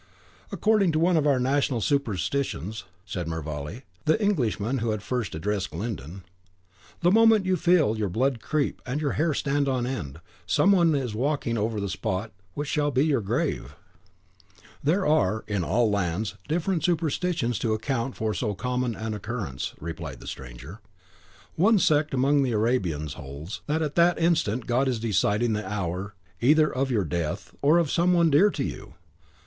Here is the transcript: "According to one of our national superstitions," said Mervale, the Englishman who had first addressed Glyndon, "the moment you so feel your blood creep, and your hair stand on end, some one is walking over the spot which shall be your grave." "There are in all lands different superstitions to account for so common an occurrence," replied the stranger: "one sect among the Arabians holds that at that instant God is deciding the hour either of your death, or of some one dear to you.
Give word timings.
"According 0.51 0.91
to 0.93 0.99
one 0.99 1.15
of 1.15 1.27
our 1.27 1.39
national 1.39 1.79
superstitions," 1.79 2.85
said 3.05 3.27
Mervale, 3.27 3.83
the 4.05 4.19
Englishman 4.19 4.79
who 4.79 4.89
had 4.89 5.03
first 5.03 5.35
addressed 5.35 5.69
Glyndon, 5.69 6.23
"the 7.01 7.11
moment 7.11 7.45
you 7.45 7.55
so 7.55 7.61
feel 7.61 7.97
your 7.99 8.09
blood 8.09 8.41
creep, 8.41 8.81
and 8.83 8.99
your 8.99 9.11
hair 9.11 9.31
stand 9.35 9.67
on 9.69 9.85
end, 9.85 10.19
some 10.47 10.71
one 10.71 10.95
is 10.95 11.13
walking 11.13 11.55
over 11.55 11.79
the 11.79 11.87
spot 11.87 12.31
which 12.55 12.67
shall 12.67 12.89
be 12.89 13.05
your 13.05 13.21
grave." 13.21 13.75
"There 14.83 15.05
are 15.05 15.43
in 15.47 15.63
all 15.63 15.91
lands 15.91 16.33
different 16.47 16.83
superstitions 16.83 17.59
to 17.59 17.75
account 17.75 18.15
for 18.15 18.33
so 18.33 18.55
common 18.55 18.95
an 18.95 19.13
occurrence," 19.13 19.75
replied 19.79 20.19
the 20.19 20.25
stranger: 20.25 20.79
"one 21.57 21.77
sect 21.77 22.11
among 22.15 22.41
the 22.41 22.53
Arabians 22.53 23.13
holds 23.13 23.61
that 23.67 23.83
at 23.83 23.93
that 23.97 24.17
instant 24.17 24.65
God 24.65 24.87
is 24.87 24.99
deciding 24.99 25.53
the 25.53 25.69
hour 25.71 26.15
either 26.41 26.73
of 26.73 26.89
your 26.89 27.05
death, 27.05 27.53
or 27.61 27.77
of 27.77 27.91
some 27.91 28.13
one 28.13 28.31
dear 28.31 28.49
to 28.49 28.63
you. 28.63 28.95